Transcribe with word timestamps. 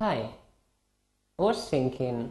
Hi. 0.00 0.30
I 1.40 1.42
was 1.42 1.68
thinking, 1.68 2.30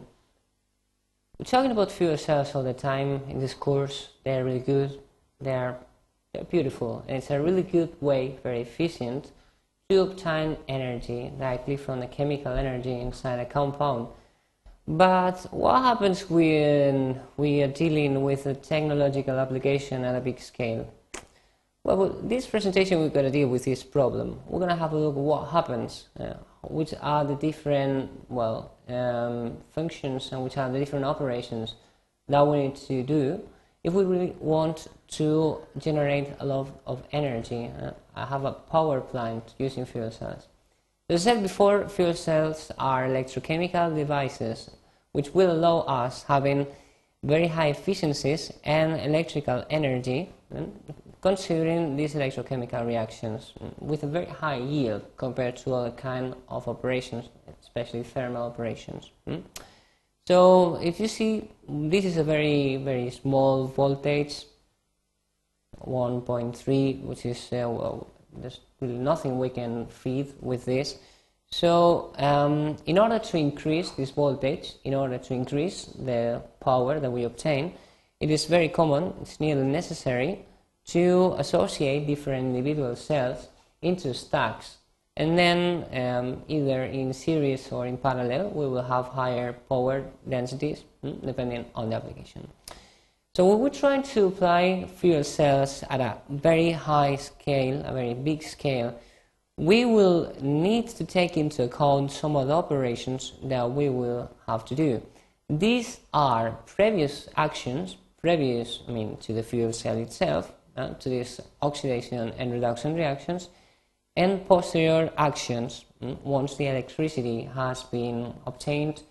we're 1.38 1.44
talking 1.44 1.70
about 1.70 1.92
fuel 1.92 2.16
cells 2.16 2.54
all 2.54 2.62
the 2.62 2.72
time 2.72 3.20
in 3.28 3.40
this 3.40 3.52
course. 3.52 4.08
They're 4.24 4.42
really 4.42 4.60
good. 4.60 4.98
They're, 5.38 5.76
they're 6.32 6.44
beautiful. 6.44 7.04
And 7.06 7.18
it's 7.18 7.28
a 7.28 7.38
really 7.38 7.62
good 7.62 7.94
way, 8.00 8.38
very 8.42 8.62
efficient, 8.62 9.32
to 9.90 10.00
obtain 10.00 10.56
energy 10.66 11.30
directly 11.38 11.76
from 11.76 12.00
the 12.00 12.06
chemical 12.06 12.52
energy 12.52 12.98
inside 12.98 13.38
a 13.38 13.44
compound. 13.44 14.08
But 14.86 15.46
what 15.50 15.82
happens 15.82 16.30
when 16.30 17.20
we 17.36 17.62
are 17.62 17.68
dealing 17.68 18.22
with 18.22 18.46
a 18.46 18.54
technological 18.54 19.38
application 19.38 20.06
at 20.06 20.16
a 20.16 20.20
big 20.22 20.40
scale? 20.40 20.90
Well, 21.84 22.16
this 22.22 22.46
presentation 22.46 23.00
we're 23.00 23.10
going 23.10 23.26
to 23.26 23.30
deal 23.30 23.48
with 23.48 23.64
this 23.66 23.82
problem. 23.82 24.40
We're 24.46 24.58
going 24.58 24.70
to 24.70 24.76
have 24.76 24.92
a 24.92 24.96
look 24.96 25.16
at 25.16 25.20
what 25.20 25.48
happens, 25.48 26.08
uh, 26.18 26.34
which 26.62 26.94
are 27.00 27.24
the 27.24 27.34
different, 27.34 28.10
well, 28.28 28.72
um, 28.88 29.58
functions 29.72 30.30
and 30.32 30.42
which 30.42 30.56
are 30.56 30.70
the 30.70 30.78
different 30.78 31.04
operations 31.04 31.74
that 32.28 32.46
we 32.46 32.58
need 32.58 32.76
to 32.76 33.02
do 33.02 33.40
if 33.84 33.92
we 33.92 34.04
really 34.04 34.34
want 34.40 34.88
to 35.08 35.58
generate 35.78 36.28
a 36.40 36.46
lot 36.46 36.68
of 36.86 37.02
energy. 37.12 37.70
Uh, 37.80 37.92
I 38.14 38.26
have 38.26 38.44
a 38.44 38.52
power 38.52 39.00
plant 39.00 39.54
using 39.58 39.86
fuel 39.86 40.10
cells. 40.10 40.48
As 41.08 41.26
I 41.26 41.32
said 41.32 41.42
before, 41.42 41.88
fuel 41.88 42.14
cells 42.14 42.70
are 42.78 43.06
electrochemical 43.06 43.94
devices 43.94 44.70
which 45.12 45.34
will 45.34 45.50
allow 45.50 45.80
us 45.80 46.24
having 46.24 46.66
very 47.22 47.48
high 47.48 47.68
efficiencies 47.68 48.52
and 48.64 49.00
electrical 49.00 49.64
energy 49.70 50.30
considering 51.20 51.96
these 51.96 52.14
electrochemical 52.14 52.86
reactions 52.86 53.52
with 53.78 54.02
a 54.02 54.06
very 54.06 54.26
high 54.26 54.58
yield 54.58 55.02
compared 55.16 55.56
to 55.56 55.74
other 55.74 55.90
kind 55.90 56.34
of 56.48 56.68
operations, 56.68 57.28
especially 57.60 58.02
thermal 58.02 58.44
operations. 58.44 59.10
Hmm? 59.26 59.40
So 60.26 60.78
if 60.82 61.00
you 61.00 61.08
see, 61.08 61.50
this 61.68 62.04
is 62.04 62.18
a 62.18 62.24
very, 62.24 62.76
very 62.76 63.10
small 63.10 63.66
voltage, 63.66 64.44
1.3, 65.80 67.02
which 67.02 67.24
is, 67.24 67.48
uh, 67.52 67.68
well, 67.68 68.06
there's 68.36 68.60
nothing 68.80 69.38
we 69.38 69.48
can 69.48 69.86
feed 69.86 70.34
with 70.40 70.64
this. 70.64 70.98
So 71.50 72.12
um, 72.18 72.76
in 72.84 72.98
order 72.98 73.18
to 73.18 73.38
increase 73.38 73.90
this 73.92 74.10
voltage, 74.10 74.74
in 74.84 74.94
order 74.94 75.18
to 75.18 75.34
increase 75.34 75.86
the 75.86 76.42
power 76.60 77.00
that 77.00 77.10
we 77.10 77.24
obtain, 77.24 77.74
it 78.20 78.30
is 78.30 78.44
very 78.44 78.68
common, 78.68 79.14
it's 79.22 79.40
nearly 79.40 79.64
necessary 79.64 80.44
to 80.88 81.34
associate 81.38 82.06
different 82.06 82.46
individual 82.56 82.96
cells 82.96 83.48
into 83.82 84.12
stacks. 84.14 84.78
And 85.16 85.38
then, 85.38 85.84
um, 85.92 86.42
either 86.48 86.84
in 86.84 87.12
series 87.12 87.72
or 87.72 87.86
in 87.86 87.96
parallel, 87.96 88.50
we 88.50 88.66
will 88.68 88.82
have 88.82 89.06
higher 89.06 89.52
power 89.68 90.04
densities 90.28 90.84
hmm, 91.02 91.26
depending 91.26 91.66
on 91.74 91.90
the 91.90 91.96
application. 91.96 92.48
So 93.34 93.46
when 93.46 93.58
we 93.58 93.64
will 93.64 93.70
try 93.70 94.00
to 94.00 94.26
apply 94.26 94.88
fuel 94.96 95.22
cells 95.24 95.84
at 95.90 96.00
a 96.00 96.18
very 96.28 96.72
high 96.72 97.16
scale, 97.16 97.82
a 97.84 97.92
very 97.92 98.14
big 98.14 98.42
scale. 98.42 98.98
We 99.56 99.84
will 99.84 100.32
need 100.40 100.88
to 100.90 101.04
take 101.04 101.36
into 101.36 101.64
account 101.64 102.12
some 102.12 102.36
of 102.36 102.46
the 102.46 102.54
operations 102.54 103.32
that 103.44 103.70
we 103.70 103.88
will 103.88 104.30
have 104.46 104.64
to 104.66 104.74
do. 104.74 105.02
These 105.50 106.00
are 106.12 106.52
previous 106.66 107.28
actions, 107.36 107.96
previous, 108.20 108.80
I 108.88 108.92
mean, 108.92 109.16
to 109.18 109.32
the 109.32 109.42
fuel 109.42 109.72
cell 109.72 109.96
itself, 109.96 110.52
uh, 110.78 110.94
to 110.94 111.08
these 111.08 111.40
oxidation 111.60 112.32
and 112.38 112.52
reduction 112.52 112.94
reactions, 112.94 113.48
and 114.16 114.46
posterior 114.46 115.12
actions 115.18 115.84
mm, 116.02 116.16
once 116.22 116.56
the 116.56 116.66
electricity 116.66 117.42
has 117.54 117.82
been 117.84 118.32
obtained, 118.46 119.02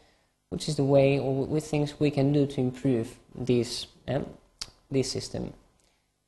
which 0.50 0.70
is 0.70 0.78
the 0.78 0.84
way 0.84 1.20
or 1.20 1.46
with 1.46 1.66
things 1.66 2.00
we 2.00 2.09
can 2.09 2.31
do 2.31 2.46
to 2.46 2.62
improve 2.62 3.18
this, 3.36 3.88
uh, 4.08 4.22
this 4.90 5.12
system. 5.12 5.53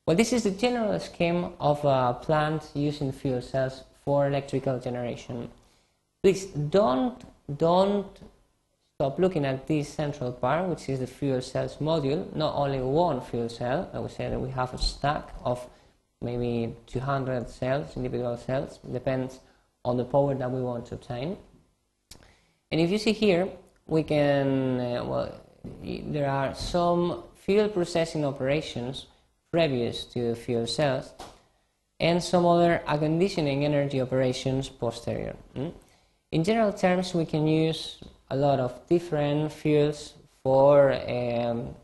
Well, 0.06 0.16
this 0.16 0.32
is 0.32 0.42
the 0.44 0.50
general 0.50 0.98
scheme 1.00 1.52
of 1.58 1.84
a 1.84 2.18
plant 2.20 2.70
using 2.74 3.12
fuel 3.12 3.42
cells 3.42 3.84
for 4.04 4.26
electrical 4.26 4.78
generation. 4.78 5.50
Please 6.22 6.46
don't, 6.46 7.18
don't 7.56 8.06
stop 9.00 9.18
looking 9.18 9.46
at 9.46 9.66
this 9.66 9.88
central 9.88 10.30
part, 10.30 10.68
which 10.68 10.86
is 10.90 10.98
the 11.00 11.06
fuel 11.06 11.40
cells 11.40 11.78
module, 11.78 12.20
not 12.36 12.54
only 12.54 12.82
one 12.82 13.18
fuel 13.22 13.48
cell, 13.48 13.88
I 13.94 13.98
would 13.98 14.10
say 14.10 14.28
that 14.28 14.38
we 14.38 14.50
have 14.50 14.74
a 14.74 14.78
stack 14.78 15.30
of 15.42 15.66
maybe 16.20 16.76
200 16.86 17.48
cells, 17.48 17.96
individual 17.96 18.36
cells, 18.36 18.78
depends 18.92 19.40
on 19.86 19.96
the 19.96 20.04
power 20.04 20.34
that 20.34 20.50
we 20.50 20.60
want 20.60 20.84
to 20.88 20.96
obtain. 20.96 21.38
And 22.70 22.78
if 22.78 22.90
you 22.90 22.98
see 22.98 23.12
here, 23.12 23.48
we 23.86 24.02
can, 24.02 24.78
uh, 24.78 25.04
well, 25.06 25.32
there 25.82 26.28
are 26.28 26.54
some 26.54 27.22
fuel 27.36 27.70
processing 27.70 28.26
operations 28.26 29.06
previous 29.50 30.04
to 30.12 30.34
fuel 30.34 30.66
cells 30.66 31.14
and 31.98 32.22
some 32.22 32.44
other 32.44 32.82
conditioning 32.86 33.64
energy 33.64 33.98
operations 33.98 34.68
posterior. 34.68 35.36
Mm? 35.56 35.72
In 36.32 36.44
general 36.44 36.74
terms, 36.74 37.14
we 37.14 37.24
can 37.24 37.46
use 37.46 37.96
a 38.30 38.36
lot 38.36 38.60
of 38.60 38.86
different 38.88 39.52
fuels 39.52 40.14
for 40.42 40.92
um, 40.92 41.74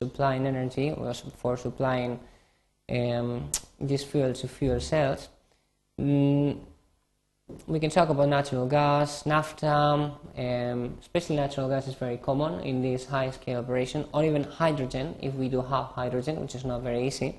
supplying 0.00 0.46
energy 0.46 0.90
or 0.90 1.14
for 1.14 1.56
supplying 1.56 2.18
um, 2.90 3.50
this 3.80 4.04
fuel 4.04 4.32
to 4.32 4.48
fuel 4.48 4.80
cells. 4.80 5.28
Mm, 6.00 6.58
we 7.66 7.78
can 7.80 7.90
talk 7.90 8.08
about 8.08 8.28
natural 8.28 8.66
gas, 8.66 9.26
naphtha, 9.26 10.12
um, 10.36 10.98
especially 11.00 11.36
natural 11.36 11.68
gas 11.68 11.86
is 11.86 11.94
very 11.94 12.16
common 12.16 12.60
in 12.60 12.82
this 12.82 13.06
high 13.06 13.30
scale 13.30 13.60
operation, 13.60 14.06
or 14.12 14.24
even 14.24 14.44
hydrogen 14.44 15.14
if 15.20 15.34
we 15.34 15.48
do 15.48 15.60
have 15.60 15.86
hydrogen, 15.86 16.40
which 16.40 16.54
is 16.54 16.64
not 16.64 16.82
very 16.82 17.06
easy. 17.06 17.38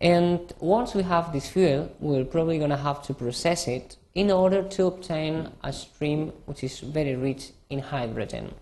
And 0.00 0.52
once 0.60 0.94
we 0.94 1.02
have 1.02 1.32
this 1.32 1.48
fuel, 1.48 1.90
we're 1.98 2.24
probably 2.24 2.58
going 2.58 2.70
to 2.70 2.76
have 2.76 3.02
to 3.02 3.14
process 3.14 3.66
it 3.66 3.96
in 4.18 4.32
order 4.32 4.64
to 4.64 4.86
obtain 4.86 5.48
a 5.62 5.72
stream 5.72 6.32
which 6.46 6.64
is 6.64 6.80
very 6.80 7.14
rich 7.14 7.52
in 7.70 7.78
hydrogen. 7.78 8.52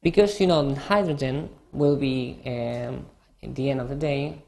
Because 0.00 0.40
you 0.40 0.46
know 0.46 0.72
hydrogen 0.76 1.48
will 1.72 1.96
be 1.96 2.38
um, 2.46 3.04
at 3.42 3.52
the 3.56 3.68
end 3.70 3.80
of 3.80 3.88
the 3.88 3.96
day 3.96 4.38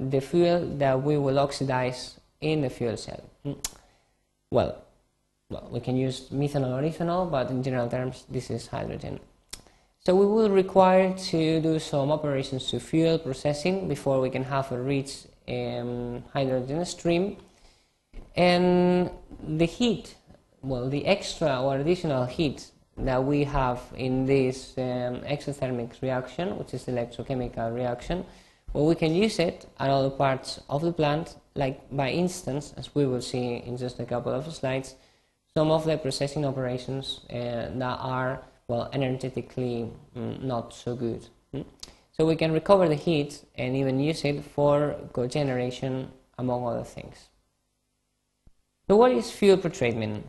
the 0.00 0.20
fuel 0.20 0.58
that 0.78 1.02
we 1.02 1.18
will 1.18 1.38
oxidize 1.38 2.18
in 2.40 2.62
the 2.62 2.70
fuel 2.70 2.96
cell. 2.96 3.22
Hmm. 3.42 3.52
Well, 4.50 4.78
well, 5.50 5.68
we 5.70 5.80
can 5.80 5.98
use 5.98 6.30
methanol 6.30 6.72
or 6.78 6.82
ethanol, 6.90 7.30
but 7.30 7.50
in 7.50 7.62
general 7.62 7.90
terms, 7.90 8.24
this 8.30 8.48
is 8.50 8.68
hydrogen. 8.68 9.20
So 9.98 10.16
we 10.16 10.24
will 10.24 10.48
require 10.48 11.12
to 11.30 11.60
do 11.60 11.78
some 11.78 12.10
operations 12.10 12.70
to 12.70 12.80
fuel 12.80 13.18
processing 13.18 13.86
before 13.86 14.18
we 14.18 14.30
can 14.30 14.44
have 14.44 14.72
a 14.72 14.80
rich 14.80 15.26
um, 15.46 16.24
hydrogen 16.32 16.86
stream 16.86 17.36
and 18.34 19.10
the 19.46 19.66
heat, 19.66 20.16
well, 20.62 20.88
the 20.88 21.06
extra 21.06 21.60
or 21.62 21.76
additional 21.76 22.26
heat 22.26 22.70
that 22.96 23.24
we 23.24 23.44
have 23.44 23.80
in 23.96 24.26
this 24.26 24.76
um, 24.78 25.20
exothermic 25.22 26.00
reaction, 26.02 26.56
which 26.58 26.74
is 26.74 26.84
the 26.84 26.92
electrochemical 26.92 27.74
reaction, 27.74 28.24
well, 28.72 28.86
we 28.86 28.94
can 28.94 29.14
use 29.14 29.38
it 29.38 29.66
at 29.78 29.90
other 29.90 30.10
parts 30.10 30.60
of 30.68 30.82
the 30.82 30.92
plant, 30.92 31.36
like 31.54 31.94
by 31.94 32.10
instance, 32.10 32.72
as 32.76 32.94
we 32.94 33.06
will 33.06 33.20
see 33.20 33.56
in 33.56 33.76
just 33.76 33.98
a 34.00 34.04
couple 34.04 34.32
of 34.32 34.52
slides, 34.54 34.94
some 35.54 35.70
of 35.70 35.84
the 35.84 35.98
processing 35.98 36.46
operations 36.46 37.20
uh, 37.30 37.68
that 37.74 37.98
are, 38.00 38.42
well, 38.68 38.88
energetically 38.92 39.90
mm, 40.16 40.42
not 40.42 40.72
so 40.72 40.96
good. 40.96 41.26
Mm? 41.54 41.66
So 42.12 42.24
we 42.24 42.36
can 42.36 42.52
recover 42.52 42.88
the 42.88 42.94
heat 42.94 43.44
and 43.56 43.76
even 43.76 44.00
use 44.00 44.24
it 44.24 44.42
for 44.44 44.96
cogeneration, 45.12 46.08
among 46.38 46.66
other 46.66 46.84
things. 46.84 47.28
So 48.88 48.96
what 48.96 49.12
is 49.12 49.30
fuel 49.30 49.58
pretreatment? 49.58 50.22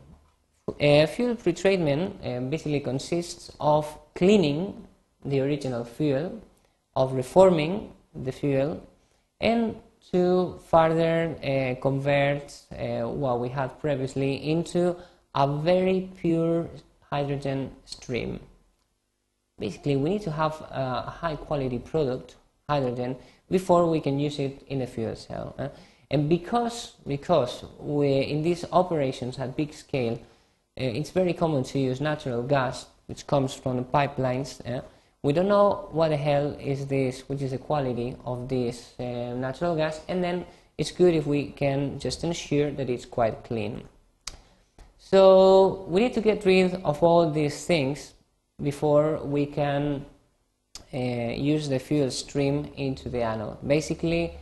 Uh, 0.68 1.08
fuel 1.08 1.36
pretreatment 1.36 2.14
uh, 2.24 2.40
basically 2.50 2.80
consists 2.80 3.52
of 3.60 3.98
cleaning 4.14 4.88
the 5.26 5.40
original 5.40 5.84
fuel, 5.84 6.42
of 6.96 7.14
reforming 7.14 7.92
the 8.14 8.32
fuel, 8.32 8.86
and 9.42 9.76
to 10.12 10.60
further 10.70 11.36
uh, 11.44 11.82
convert 11.82 12.54
uh, 12.72 13.08
what 13.08 13.40
we 13.40 13.50
had 13.50 13.80
previously 13.80 14.36
into 14.50 14.96
a 15.34 15.48
very 15.48 16.10
pure 16.20 16.70
hydrogen 17.10 17.72
stream. 17.86 18.40
Basically, 19.58 19.96
we 19.96 20.12
need 20.12 20.22
to 20.24 20.32
have 20.32 20.62
a 20.70 21.10
high 21.10 21.36
quality 21.36 21.80
product, 21.80 22.36
hydrogen, 22.70 23.16
before 23.50 23.90
we 23.90 24.00
can 24.00 24.20
use 24.20 24.40
it 24.40 24.64
in 24.68 24.80
the 24.80 24.88
fuel 24.88 25.16
cell. 25.16 25.56
And 26.14 26.30
because, 26.30 26.92
because 27.08 27.66
we, 27.80 28.20
in 28.20 28.44
these 28.44 28.66
operations 28.72 29.40
at 29.40 29.58
big 29.58 29.74
scale, 29.74 30.14
uh, 30.14 31.00
it's 31.00 31.10
very 31.10 31.34
common 31.34 31.64
to 31.64 31.80
use 31.80 32.00
natural 32.00 32.44
gas, 32.44 32.86
which 33.08 33.26
comes 33.26 33.56
from 33.56 33.78
the 33.78 33.84
pipelines. 33.84 34.62
Uh, 34.62 34.84
we 35.24 35.34
don't 35.34 35.48
know 35.48 35.90
what 35.92 36.10
the 36.10 36.18
hell 36.18 36.56
is 36.60 36.86
this, 36.86 37.22
which 37.28 37.42
is 37.42 37.50
the 37.50 37.58
quality 37.58 38.16
of 38.26 38.48
this 38.48 38.94
uh, 39.00 39.34
natural 39.34 39.76
gas, 39.76 40.02
and 40.08 40.24
then 40.24 40.46
it's 40.78 40.92
good 40.92 41.16
if 41.16 41.26
we 41.26 41.48
can 41.48 41.98
just 41.98 42.24
ensure 42.24 42.70
that 42.70 42.92
it's 42.92 43.06
quite 43.06 43.44
clean. 43.44 43.84
So 45.00 45.84
we 45.88 46.02
need 46.02 46.14
to 46.14 46.22
get 46.22 46.46
rid 46.46 46.76
of 46.84 47.02
all 47.02 47.32
these 47.32 47.66
things 47.66 48.14
before 48.62 49.18
we 49.24 49.48
can 49.48 50.06
uh, 50.94 50.98
use 50.98 51.70
the 51.70 51.80
fuel 51.80 52.12
stream 52.12 52.72
into 52.78 53.10
the 53.10 53.24
anode. 53.24 53.68
Basically, 53.68 54.38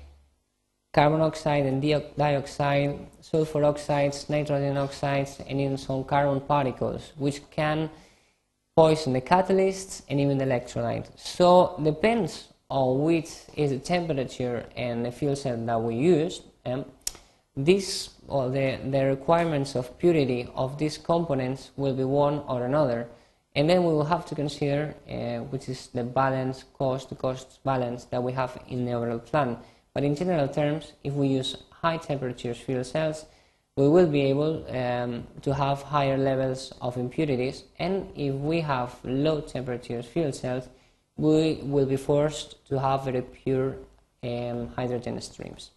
carbon 0.94 1.22
oxide 1.22 1.66
and 1.66 1.82
dioxide, 2.18 3.00
sulfur 3.22 3.64
oxides, 3.64 4.30
nitrogen 4.30 4.78
oxides, 4.78 5.40
and 5.48 5.62
even 5.62 5.78
some 5.78 6.04
carbon 6.04 6.42
particles, 6.42 7.14
which 7.18 7.42
can 7.50 7.90
poison 8.76 9.14
the 9.14 9.22
catalysts 9.22 10.02
and 10.10 10.20
even 10.20 10.38
the 10.38 10.46
electrolyte. 10.46 11.08
So 11.18 11.80
depends 11.82 12.48
on 12.70 13.04
which 13.04 13.30
is 13.56 13.72
the 13.72 13.80
temperature 13.80 14.66
and 14.76 15.06
the 15.06 15.12
fuel 15.12 15.36
cell 15.36 15.58
that 15.58 15.82
we 15.82 15.96
use. 15.96 16.42
Um, 16.66 16.86
this 17.56 18.10
or 18.28 18.50
the, 18.50 18.80
the 18.90 19.06
requirements 19.06 19.76
of 19.76 19.98
purity 19.98 20.50
of 20.56 20.78
these 20.78 20.98
components 20.98 21.72
will 21.76 21.94
be 21.94 22.06
one 22.06 22.40
or 22.48 22.66
another. 22.66 23.08
And 23.56 23.70
then 23.70 23.84
we 23.84 23.92
will 23.92 24.06
have 24.06 24.26
to 24.28 24.36
consider 24.36 24.96
uh, 25.10 25.44
which 25.52 25.68
is 25.68 25.88
the 25.88 26.06
balance 26.06 26.64
cost, 26.78 27.10
the 27.10 27.16
cost 27.16 27.60
balance 27.66 28.06
that 28.06 28.24
we 28.24 28.32
have 28.32 28.58
in 28.70 28.86
the 28.86 28.94
overall 28.94 29.20
plan. 29.20 29.58
But 29.94 30.04
in 30.04 30.16
general 30.16 30.48
terms, 30.48 30.94
if 31.04 31.14
we 31.14 31.28
use 31.28 31.58
high 31.70 31.98
temperature 31.98 32.54
fuel 32.54 32.84
cells, 32.84 33.26
we 33.76 33.88
will 33.88 34.08
be 34.08 34.22
able 34.22 34.66
um, 34.76 35.28
to 35.42 35.54
have 35.54 35.82
higher 35.82 36.18
levels 36.18 36.74
of 36.82 36.98
impurities. 36.98 37.64
And 37.80 38.10
if 38.16 38.34
we 38.36 38.62
have 38.62 38.96
low 39.04 39.42
temperature 39.42 40.04
fuel 40.04 40.34
cells, 40.34 40.68
we 41.18 41.60
will 41.64 41.86
be 41.86 41.98
forced 41.98 42.66
to 42.68 42.80
have 42.80 43.06
very 43.06 43.22
pure 43.22 43.78
um, 44.24 44.70
hydrogen 44.76 45.20
streams. 45.22 45.72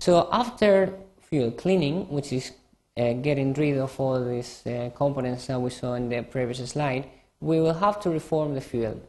So 0.00 0.28
after 0.32 0.94
fuel 1.20 1.50
cleaning, 1.50 2.08
which 2.08 2.32
is 2.32 2.52
uh, 2.96 3.12
getting 3.14 3.52
rid 3.54 3.78
of 3.78 3.98
all 4.00 4.24
these 4.24 4.66
uh, 4.66 4.90
components 4.94 5.46
that 5.46 5.60
we 5.60 5.70
saw 5.70 5.94
in 5.94 6.08
the 6.08 6.22
previous 6.22 6.70
slide, 6.70 7.08
we 7.40 7.60
will 7.60 7.74
have 7.74 8.00
to 8.00 8.10
reform 8.10 8.54
the 8.54 8.60
fuel. 8.60 9.00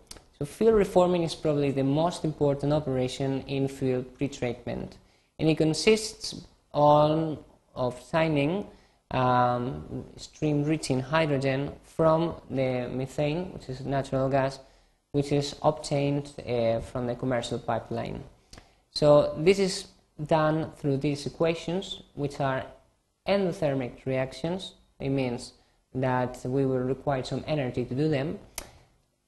Fuel 0.46 0.74
reforming 0.74 1.24
is 1.24 1.36
probably 1.36 1.72
the 1.72 1.84
most 1.84 2.26
important 2.26 2.74
operation 2.74 3.42
in 3.48 3.68
fuel 3.68 4.04
pretreatment, 4.04 4.94
and 5.40 5.50
it 5.50 5.58
consists 5.58 6.36
on 6.74 7.38
of 7.76 8.02
signing 8.02 8.66
um, 9.12 10.06
stream 10.18 10.64
rich 10.64 10.90
in 10.90 11.00
hydrogen 11.00 11.72
from 11.84 12.36
the 12.50 12.90
methane, 12.92 13.52
which 13.54 13.70
is 13.70 13.82
natural 13.82 14.30
gas, 14.30 14.60
which 15.12 15.32
is 15.32 15.56
obtained 15.62 16.34
uh, 16.48 16.80
from 16.80 17.08
the 17.08 17.16
commercial 17.16 17.60
pipeline. 17.60 18.24
So 18.92 19.34
this 19.38 19.60
is 19.60 19.88
done 20.26 20.72
through 20.78 20.98
these 20.98 21.26
equations, 21.26 22.02
which 22.14 22.40
are 22.40 22.66
endothermic 23.28 24.06
reactions. 24.06 24.76
It 25.00 25.10
means 25.10 25.54
that 25.94 26.40
we 26.46 26.66
will 26.66 26.80
require 26.80 27.24
some 27.24 27.44
energy 27.48 27.86
to 27.86 27.96
do 27.96 28.10
them. 28.10 28.40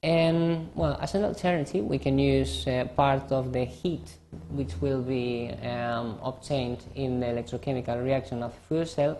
And, 0.03 0.69
well, 0.75 0.97
as 1.01 1.15
an 1.15 1.23
alternative, 1.23 1.85
we 1.85 1.97
can 1.97 2.19
use 2.19 2.67
uh, 2.67 2.85
part 2.94 3.31
of 3.31 3.53
the 3.53 3.63
heat 3.63 4.17
which 4.50 4.73
will 4.81 5.01
be 5.01 5.50
um, 5.63 6.19
obtained 6.21 6.83
in 6.95 7.21
the 7.21 7.27
electrochemical 7.27 8.03
reaction 8.03 8.44
of 8.44 8.53
fuel 8.67 8.85
cell. 8.85 9.17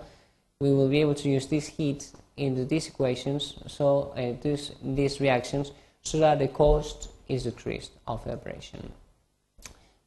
We 0.60 0.74
will 0.74 0.90
be 0.90 1.00
able 1.00 1.16
to 1.16 1.30
use 1.30 1.48
this 1.48 1.68
heat 1.68 2.12
into 2.36 2.66
these 2.66 2.88
equations, 2.88 3.56
so 3.68 4.14
uh, 4.18 4.34
this, 4.42 4.72
these 4.84 5.22
reactions, 5.22 5.72
so 6.02 6.18
that 6.20 6.40
the 6.40 6.50
cost 6.50 7.10
is 7.30 7.44
decreased 7.44 7.92
of 8.06 8.24
the 8.26 8.34
operation. 8.34 8.92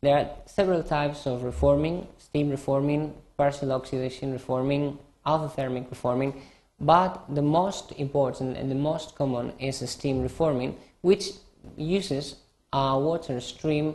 There 0.02 0.16
are 0.16 0.28
several 0.44 0.82
types 0.82 1.26
of 1.26 1.42
reforming, 1.42 2.06
steam 2.18 2.50
reforming, 2.50 3.14
partial 3.36 3.72
oxidation 3.72 4.32
reforming, 4.32 4.98
autothermic 5.24 5.88
reforming, 5.88 6.42
but 6.80 7.24
the 7.34 7.42
most 7.42 7.92
important 7.92 8.56
and 8.56 8.70
the 8.70 8.74
most 8.74 9.14
common 9.14 9.52
is 9.58 9.78
steam 9.90 10.22
reforming, 10.22 10.76
which 11.00 11.32
uses 11.76 12.36
a 12.72 12.98
water 12.98 13.40
stream 13.40 13.94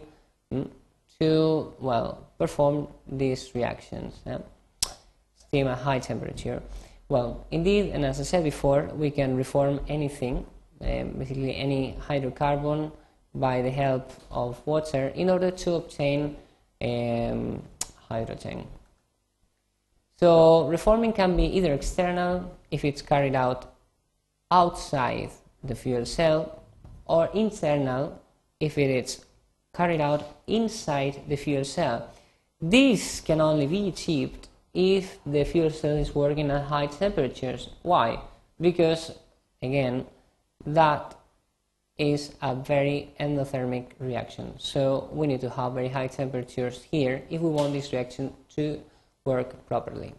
mm, 0.54 0.68
to, 1.20 1.74
well, 1.80 2.28
perform 2.40 2.88
these 3.08 3.54
reactions. 3.54 4.20
Yeah? 4.26 4.40
Steam 5.36 5.68
at 5.68 5.78
high 5.78 6.00
temperature. 6.00 6.62
Well, 7.10 7.46
indeed, 7.52 7.92
and 7.94 8.06
as 8.06 8.20
I 8.20 8.24
said 8.24 8.44
before, 8.44 8.90
we 8.96 9.12
can 9.12 9.36
reform 9.36 9.82
anything, 9.88 10.46
uh, 10.82 11.04
basically 11.04 11.56
any 11.56 11.98
hydrocarbon, 12.08 12.92
by 13.36 13.62
the 13.62 13.70
help 13.70 14.12
of 14.30 14.66
water 14.66 15.08
in 15.16 15.30
order 15.30 15.52
to 15.52 15.76
obtain 15.76 16.36
um, 16.82 17.62
hydrogen. 18.10 18.66
So 20.22 20.68
reforming 20.68 21.14
can 21.14 21.36
be 21.36 21.46
either 21.46 21.74
external 21.74 22.56
if 22.70 22.86
it's 22.86 23.02
carried 23.02 23.34
out 23.34 23.74
outside 24.52 25.32
the 25.64 25.74
fuel 25.74 26.06
cell 26.06 26.62
or 27.08 27.28
internal 27.34 28.22
if 28.60 28.78
it 28.78 28.92
is 28.92 29.26
carried 29.74 30.00
out 30.00 30.24
inside 30.46 31.24
the 31.28 31.36
fuel 31.36 31.64
cell. 31.64 32.08
This 32.62 33.20
can 33.20 33.42
only 33.42 33.66
be 33.66 33.88
achieved 33.88 34.48
if 34.76 35.18
the 35.26 35.44
fuel 35.44 35.72
cell 35.72 35.98
is 35.98 36.14
working 36.14 36.52
at 36.52 36.66
high 36.66 36.86
temperatures. 36.86 37.70
Why? 37.82 38.22
Because, 38.60 39.12
again, 39.64 40.06
that 40.68 41.16
is 41.98 42.36
a 42.44 42.54
very 42.54 43.10
endothermic 43.20 43.88
reaction. 43.98 44.54
So 44.60 45.10
we 45.12 45.26
need 45.26 45.42
to 45.42 45.50
have 45.50 45.74
very 45.74 45.90
high 45.90 46.08
temperatures 46.08 46.84
here 46.84 47.24
if 47.32 47.42
we 47.42 47.50
want 47.50 47.74
this 47.74 47.92
reaction 47.92 48.34
to 48.56 48.80
work 49.26 49.66
properly. 49.68 50.14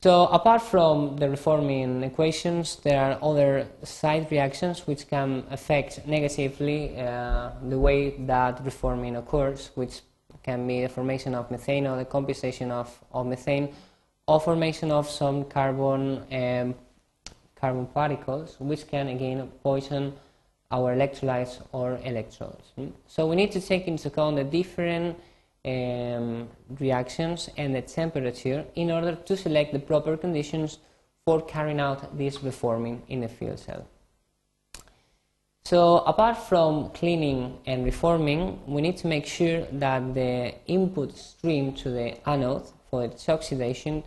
So 0.00 0.26
apart 0.26 0.62
from 0.62 1.16
the 1.16 1.28
reforming 1.28 2.04
equations, 2.04 2.76
there 2.76 3.00
are 3.00 3.18
other 3.20 3.66
side 3.82 4.30
reactions 4.30 4.86
which 4.86 5.08
can 5.08 5.42
affect 5.50 6.06
negatively 6.06 6.96
uh, 6.96 7.50
the 7.68 7.78
way 7.78 8.10
that 8.26 8.64
reforming 8.64 9.16
occurs, 9.16 9.70
which 9.74 10.02
can 10.44 10.68
be 10.68 10.82
the 10.82 10.88
formation 10.88 11.34
of 11.34 11.50
methane 11.50 11.86
or 11.88 11.96
the 11.96 12.04
composition 12.04 12.70
of, 12.70 12.96
of 13.12 13.26
methane, 13.26 13.74
or 14.28 14.38
formation 14.40 14.92
of 14.92 15.10
some 15.10 15.44
carbon 15.44 16.22
um, 16.32 16.74
carbon 17.56 17.86
particles, 17.86 18.56
which 18.60 18.86
can 18.86 19.08
again 19.08 19.50
poison 19.64 20.12
our 20.70 20.94
electrolytes 20.94 21.60
or 21.72 21.98
electrodes. 22.04 22.72
Hmm? 22.76 22.88
So 23.08 23.26
we 23.26 23.34
need 23.34 23.50
to 23.52 23.60
take 23.60 23.88
into 23.88 24.08
account 24.08 24.36
the 24.36 24.44
different 24.44 25.18
um, 25.68 26.48
reactions 26.80 27.50
and 27.56 27.74
the 27.74 27.82
temperature 27.82 28.64
in 28.74 28.90
order 28.90 29.14
to 29.14 29.36
select 29.36 29.72
the 29.72 29.78
proper 29.78 30.16
conditions 30.16 30.78
for 31.24 31.40
carrying 31.42 31.80
out 31.80 32.16
this 32.16 32.42
reforming 32.42 33.02
in 33.08 33.20
the 33.20 33.28
fuel 33.28 33.56
cell. 33.56 33.86
So 35.64 35.98
apart 36.12 36.38
from 36.38 36.90
cleaning 36.90 37.58
and 37.66 37.84
reforming, 37.84 38.60
we 38.66 38.80
need 38.80 38.96
to 38.98 39.06
make 39.06 39.26
sure 39.26 39.66
that 39.72 40.14
the 40.14 40.54
input 40.66 41.14
stream 41.14 41.74
to 41.74 41.90
the 41.90 42.08
anode 42.26 42.66
for 42.88 43.04
its 43.04 43.28
oxidation 43.28 44.02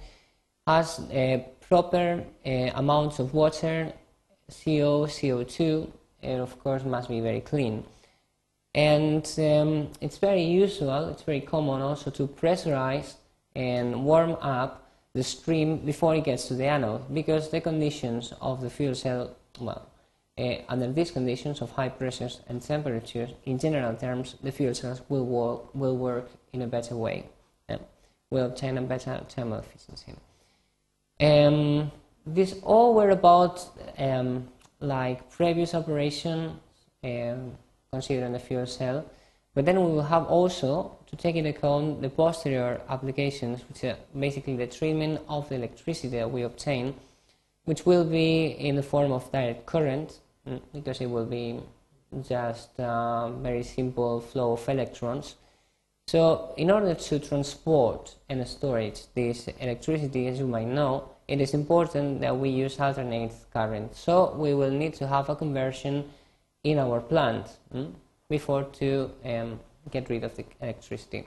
has 0.65 1.01
a 1.11 1.47
proper 1.69 2.23
uh, 2.45 2.49
amounts 2.73 3.19
of 3.19 3.35
water, 3.35 3.93
CO, 4.49 5.05
CO2, 5.05 5.87
and 6.23 6.41
of 6.41 6.59
course 6.63 6.83
must 6.83 7.07
be 7.09 7.19
very 7.19 7.41
clean. 7.41 7.83
And 8.73 9.25
um, 9.37 9.89
it's 9.99 10.17
very 10.17 10.43
usual, 10.43 11.09
it's 11.09 11.23
very 11.23 11.41
common 11.41 11.81
also 11.81 12.09
to 12.11 12.27
pressurize 12.27 13.15
and 13.55 14.05
warm 14.05 14.37
up 14.41 14.89
the 15.13 15.23
stream 15.23 15.77
before 15.79 16.15
it 16.15 16.23
gets 16.23 16.47
to 16.47 16.53
the 16.53 16.65
anode 16.65 17.13
because 17.13 17.49
the 17.49 17.59
conditions 17.59 18.33
of 18.39 18.61
the 18.61 18.69
fuel 18.69 18.95
cell, 18.95 19.35
well, 19.59 19.87
uh, 20.37 20.55
under 20.69 20.91
these 20.91 21.11
conditions 21.11 21.61
of 21.61 21.71
high 21.71 21.89
pressures 21.89 22.39
and 22.47 22.61
temperatures, 22.61 23.31
in 23.45 23.59
general 23.59 23.93
terms, 23.95 24.35
the 24.41 24.51
fuel 24.51 24.73
cells 24.73 25.01
will 25.09 25.25
work, 25.25 25.75
will 25.75 25.97
work 25.97 26.29
in 26.53 26.61
a 26.61 26.67
better 26.67 26.95
way. 26.95 27.25
and 27.67 27.81
will 28.31 28.45
obtain 28.45 28.77
a 28.77 28.81
better 28.81 29.21
thermal 29.29 29.59
efficiency. 29.59 30.13
Um, 31.19 31.91
this 32.25 32.55
all 32.63 32.95
were 32.95 33.09
about 33.09 33.67
um, 33.97 34.47
like 34.79 35.29
previous 35.29 35.75
operation 35.75 36.59
um, 37.03 37.57
considering 37.93 38.31
the 38.31 38.39
fuel 38.39 38.65
cell. 38.65 39.05
But 39.53 39.65
then 39.65 39.75
we 39.83 39.91
will 39.91 40.03
have 40.03 40.25
also 40.27 40.97
to 41.07 41.17
take 41.17 41.35
into 41.35 41.49
account 41.49 42.01
the 42.01 42.09
posterior 42.09 42.79
applications, 42.87 43.65
which 43.67 43.83
are 43.83 43.97
basically 44.17 44.55
the 44.55 44.67
treatment 44.67 45.19
of 45.27 45.49
the 45.49 45.55
electricity 45.55 46.07
that 46.19 46.31
we 46.31 46.43
obtain, 46.43 46.95
which 47.65 47.85
will 47.85 48.05
be 48.05 48.45
in 48.45 48.77
the 48.77 48.83
form 48.83 49.11
of 49.11 49.29
direct 49.33 49.65
current, 49.65 50.21
mm, 50.47 50.61
because 50.73 51.01
it 51.01 51.09
will 51.09 51.25
be 51.25 51.59
just 52.25 52.69
a 52.79 53.29
very 53.41 53.63
simple 53.63 54.21
flow 54.21 54.53
of 54.53 54.69
electrons. 54.69 55.35
So, 56.07 56.53
in 56.55 56.71
order 56.71 56.95
to 56.95 57.19
transport 57.19 58.15
and 58.29 58.47
storage 58.47 59.01
this 59.15 59.49
electricity, 59.59 60.27
as 60.27 60.39
you 60.39 60.47
might 60.47 60.67
know, 60.67 61.09
it 61.27 61.41
is 61.41 61.53
important 61.53 62.21
that 62.21 62.37
we 62.37 62.49
use 62.49 62.79
alternate 62.79 63.33
current. 63.53 63.97
So, 63.97 64.33
we 64.37 64.53
will 64.53 64.71
need 64.71 64.93
to 64.93 65.07
have 65.07 65.27
a 65.27 65.35
conversion 65.35 66.05
in 66.63 66.79
our 66.79 66.99
plant 67.01 67.47
hmm, 67.71 67.87
before 68.29 68.63
to 68.63 69.11
um, 69.25 69.59
get 69.89 70.09
rid 70.09 70.23
of 70.23 70.35
the 70.35 70.45
electricity. 70.61 71.25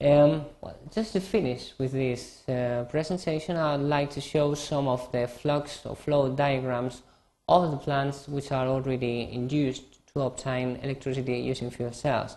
Um, 0.00 0.44
well, 0.60 0.76
just 0.92 1.12
to 1.14 1.20
finish 1.20 1.72
with 1.78 1.92
this 1.92 2.46
uh, 2.48 2.84
presentation, 2.90 3.56
I'd 3.56 3.76
like 3.80 4.10
to 4.10 4.20
show 4.20 4.54
some 4.54 4.88
of 4.88 5.10
the 5.12 5.26
flux 5.26 5.86
or 5.86 5.96
flow 5.96 6.28
diagrams 6.30 7.02
of 7.48 7.70
the 7.70 7.76
plants 7.78 8.28
which 8.28 8.52
are 8.52 8.66
already 8.66 9.28
induced 9.32 10.06
to 10.12 10.22
obtain 10.22 10.76
electricity 10.82 11.38
using 11.38 11.70
fuel 11.70 11.92
cells. 11.92 12.36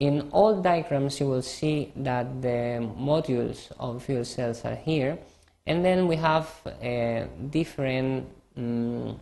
In 0.00 0.30
all 0.32 0.60
diagrams 0.60 1.20
you 1.20 1.26
will 1.28 1.42
see 1.42 1.92
that 1.96 2.42
the 2.42 2.80
modules 2.98 3.70
of 3.78 4.02
fuel 4.02 4.24
cells 4.24 4.64
are 4.64 4.74
here 4.74 5.18
and 5.66 5.84
then 5.84 6.08
we 6.08 6.16
have 6.16 6.48
uh, 6.66 7.26
different 7.50 8.28
um, 8.56 9.18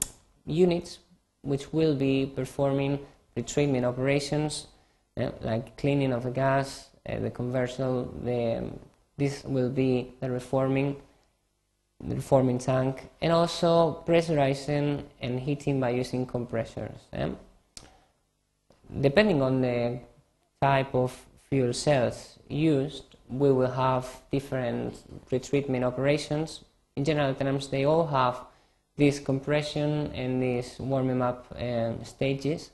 units 0.47 0.99
which 1.42 1.73
will 1.73 1.94
be 1.94 2.26
performing 2.26 2.99
pretreatment 3.37 3.85
operations 3.85 4.66
uh, 5.16 5.30
like 5.40 5.76
cleaning 5.76 6.12
of 6.12 6.23
the 6.23 6.30
gas, 6.30 6.88
uh, 7.09 7.18
the 7.18 7.30
conversion, 7.30 8.09
the, 8.25 8.59
um, 8.59 8.78
this 9.16 9.44
will 9.44 9.70
be 9.70 10.12
the 10.20 10.30
reforming, 10.30 10.97
the 12.02 12.14
reforming 12.14 12.59
tank 12.59 13.11
and 13.20 13.32
also 13.32 14.02
pressurizing 14.06 15.02
and 15.20 15.40
heating 15.40 15.80
by 15.80 15.90
using 15.90 16.25
compressors. 16.26 16.99
Depending 19.00 19.40
on 19.42 19.61
the 19.61 20.00
type 20.61 20.94
of 20.94 21.26
fuel 21.49 21.73
cells 21.73 22.38
used, 22.49 23.04
we 23.28 23.52
will 23.52 23.70
have 23.70 24.20
different 24.32 24.94
pretreatment 25.28 25.85
operations. 25.85 26.64
In 26.97 27.04
general 27.04 27.35
terms, 27.35 27.68
they 27.68 27.85
all 27.85 28.06
have 28.06 28.40
this 29.00 29.19
compression 29.19 30.12
and 30.14 30.42
these 30.42 30.78
warming 30.78 31.23
up 31.23 31.40
um, 31.59 32.04
stages. 32.04 32.71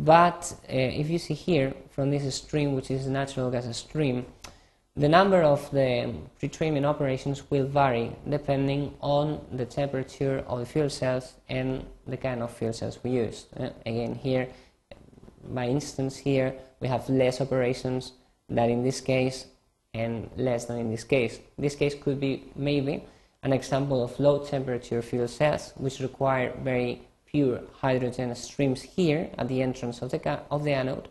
But 0.00 0.52
uh, 0.68 1.00
if 1.02 1.08
you 1.08 1.18
see 1.18 1.34
here, 1.34 1.72
from 1.90 2.10
this 2.10 2.34
stream, 2.34 2.74
which 2.74 2.90
is 2.90 3.06
natural 3.06 3.50
gas 3.50 3.66
stream, 3.76 4.26
the 4.96 5.08
number 5.08 5.40
of 5.42 5.70
the 5.70 6.12
pretreatment 6.40 6.84
operations 6.84 7.38
will 7.50 7.66
vary 7.66 8.10
depending 8.28 8.82
on 9.00 9.40
the 9.52 9.64
temperature 9.64 10.38
of 10.48 10.58
the 10.58 10.66
fuel 10.66 10.90
cells 10.90 11.34
and 11.48 11.86
the 12.06 12.16
kind 12.16 12.42
of 12.42 12.50
fuel 12.50 12.72
cells 12.72 12.98
we 13.04 13.10
use. 13.10 13.46
Uh, 13.56 13.70
again, 13.86 14.14
here, 14.16 14.48
by 15.58 15.66
instance, 15.66 16.16
here 16.16 16.54
we 16.80 16.88
have 16.88 17.08
less 17.08 17.40
operations 17.40 18.12
than 18.48 18.68
in 18.70 18.82
this 18.82 19.00
case 19.00 19.46
and 19.94 20.28
less 20.36 20.64
than 20.64 20.78
in 20.78 20.90
this 20.90 21.04
case. 21.04 21.38
This 21.56 21.76
case 21.76 21.94
could 21.94 22.18
be 22.18 22.32
maybe 22.56 23.04
an 23.42 23.52
example 23.52 24.02
of 24.04 24.18
low 24.20 24.38
temperature 24.38 25.02
fuel 25.02 25.28
cells 25.28 25.72
which 25.76 26.00
require 26.00 26.52
very 26.62 27.02
pure 27.26 27.60
hydrogen 27.80 28.34
streams 28.34 28.82
here 28.82 29.30
at 29.38 29.48
the 29.48 29.62
entrance 29.62 30.02
of 30.02 30.10
the, 30.10 30.40
of 30.50 30.64
the 30.64 30.72
anode, 30.72 31.08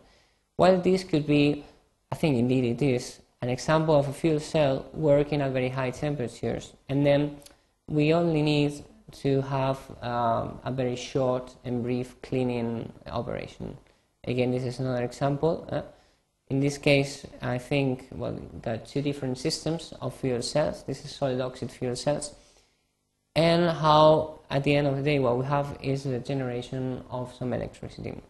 while 0.56 0.80
this 0.80 1.02
could 1.02 1.26
be, 1.26 1.64
I 2.12 2.14
think 2.14 2.36
indeed 2.36 2.64
it 2.64 2.82
is, 2.82 3.20
an 3.42 3.48
example 3.48 3.96
of 3.96 4.08
a 4.08 4.12
fuel 4.12 4.38
cell 4.38 4.86
working 4.92 5.40
at 5.40 5.52
very 5.52 5.70
high 5.70 5.90
temperatures 5.90 6.74
and 6.88 7.06
then 7.06 7.38
we 7.88 8.12
only 8.12 8.42
need 8.42 8.84
to 9.12 9.40
have 9.42 9.78
um, 10.02 10.60
a 10.64 10.70
very 10.70 10.96
short 10.96 11.56
and 11.64 11.82
brief 11.82 12.20
cleaning 12.22 12.92
operation. 13.06 13.76
Again, 14.24 14.50
this 14.50 14.64
is 14.64 14.78
another 14.78 15.02
example. 15.02 15.66
Uh, 15.70 15.82
in 16.50 16.58
this 16.58 16.78
case, 16.78 17.24
I 17.40 17.58
think 17.58 18.08
well, 18.10 18.36
there 18.62 18.74
are 18.74 18.78
two 18.78 19.00
different 19.02 19.38
systems 19.38 19.94
of 20.00 20.14
fuel 20.14 20.42
cells. 20.42 20.82
This 20.82 21.04
is 21.04 21.12
solid 21.12 21.40
oxide 21.40 21.70
fuel 21.70 21.94
cells. 21.94 22.34
And 23.36 23.70
how, 23.70 24.40
at 24.50 24.64
the 24.64 24.74
end 24.74 24.88
of 24.88 24.96
the 24.96 25.02
day, 25.02 25.20
what 25.20 25.38
we 25.38 25.44
have 25.44 25.78
is 25.80 26.02
the 26.02 26.18
generation 26.18 27.04
of 27.08 27.32
some 27.34 27.52
electricity. 27.52 28.20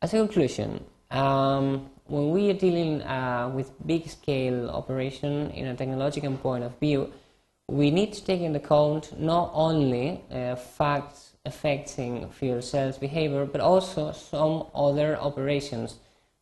As 0.00 0.14
a 0.14 0.18
conclusion, 0.18 0.84
um, 1.10 1.90
when 2.06 2.30
we 2.30 2.50
are 2.50 2.54
dealing 2.54 3.02
uh, 3.02 3.50
with 3.52 3.72
big 3.84 4.08
scale 4.08 4.70
operation 4.70 5.50
in 5.50 5.66
a 5.66 5.74
technological 5.74 6.32
point 6.36 6.62
of 6.62 6.78
view, 6.78 7.12
we 7.68 7.90
need 7.90 8.12
to 8.12 8.24
take 8.24 8.40
into 8.40 8.60
account 8.60 9.18
not 9.18 9.50
only 9.52 10.22
uh, 10.30 10.54
facts 10.54 11.32
affecting 11.44 12.30
fuel 12.30 12.62
cells 12.62 12.96
behavior, 12.96 13.44
but 13.44 13.60
also 13.60 14.12
some 14.12 14.66
other 14.72 15.16
operations 15.18 15.96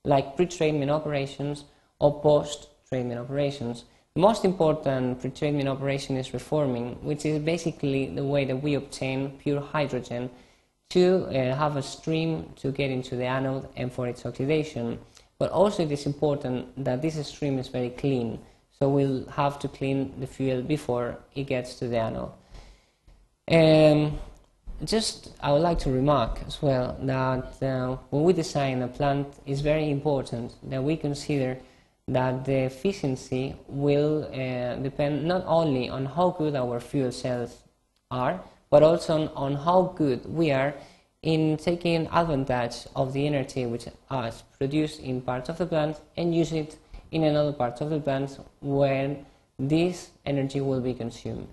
like 0.05 0.37
pre-treatment 0.37 0.90
operations 0.90 1.64
or 1.99 2.21
post-treatment 2.21 3.21
operations. 3.21 3.85
The 4.14 4.21
most 4.21 4.45
important 4.45 5.21
pre-treatment 5.21 5.69
operation 5.69 6.17
is 6.17 6.33
reforming, 6.33 6.97
which 7.02 7.25
is 7.25 7.38
basically 7.40 8.07
the 8.07 8.25
way 8.25 8.45
that 8.45 8.57
we 8.57 8.75
obtain 8.75 9.38
pure 9.38 9.61
hydrogen 9.61 10.31
to 10.90 11.26
uh, 11.26 11.55
have 11.55 11.76
a 11.76 11.83
stream 11.83 12.50
to 12.57 12.73
get 12.73 12.90
into 12.90 13.14
the 13.17 13.26
anode 13.26 13.69
and 13.76 13.93
for 13.93 14.09
its 14.09 14.25
oxidation. 14.25 14.99
But 15.38 15.50
also 15.50 15.85
it 15.85 15.93
is 15.93 16.07
important 16.07 16.85
that 16.85 17.02
this 17.02 17.14
stream 17.28 17.59
is 17.59 17.69
very 17.69 17.90
clean, 17.90 18.40
so 18.71 18.88
we'll 18.88 19.26
have 19.26 19.59
to 19.61 19.69
clean 19.69 20.19
the 20.19 20.26
fuel 20.26 20.62
before 20.62 21.19
it 21.35 21.45
gets 21.45 21.75
to 21.76 21.88
the 21.88 21.99
anode. 21.99 22.33
Um, 23.50 24.19
just 24.85 25.30
I 25.40 25.52
would 25.52 25.62
like 25.62 25.78
to 25.80 25.90
remark 25.90 26.40
as 26.47 26.62
well 26.62 26.97
that 27.02 27.62
uh, 27.62 27.97
when 28.11 28.23
we 28.23 28.32
design 28.32 28.82
a 28.82 28.88
plant, 28.88 29.26
it's 29.47 29.61
very 29.61 29.90
important 29.90 30.54
that 30.70 30.82
we 30.82 30.97
consider 30.97 31.58
that 32.06 32.44
the 32.44 32.61
efficiency 32.64 33.54
will 33.68 34.25
uh, 34.32 34.76
depend 34.76 35.25
not 35.25 35.44
only 35.47 35.88
on 35.88 36.06
how 36.06 36.30
good 36.30 36.54
our 36.54 36.80
fuel 36.80 37.12
cells 37.12 37.58
are, 38.11 38.40
but 38.70 38.82
also 38.82 39.14
on, 39.14 39.28
on 39.28 39.54
how 39.54 39.92
good 39.97 40.25
we 40.26 40.50
are 40.50 40.75
in 41.23 41.56
taking 41.56 42.06
advantage 42.12 42.87
of 42.94 43.12
the 43.12 43.26
energy 43.26 43.66
which 43.66 43.88
is 43.88 44.42
produced 44.56 45.00
in 45.00 45.20
parts 45.20 45.49
of 45.49 45.58
the 45.58 45.66
plant 45.66 46.00
and 46.16 46.35
use 46.35 46.52
it 46.52 46.78
in 47.11 47.25
another 47.25 47.52
part 47.52 47.80
of 47.80 47.90
the 47.90 47.99
plant 47.99 48.38
when 48.61 49.26
this 49.58 50.11
energy 50.25 50.61
will 50.61 50.80
be 50.80 50.94
consumed. 50.94 51.49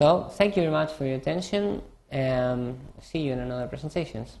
So, 0.00 0.30
thank 0.32 0.56
you 0.56 0.62
very 0.62 0.72
much 0.72 0.92
for 0.92 1.06
your 1.06 1.16
attention 1.16 1.82
um, 2.12 2.78
see 3.00 3.20
you 3.20 3.32
in 3.32 3.38
another 3.38 3.66
presentations. 3.66 4.38